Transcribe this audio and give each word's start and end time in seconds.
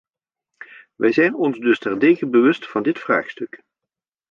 Wij 0.95 1.11
zijn 1.11 1.35
ons 1.35 1.59
dus 1.59 1.79
terdege 1.79 2.25
bewust 2.27 2.67
van 2.67 2.83
dit 2.83 2.99
vraagstuk. 2.99 3.63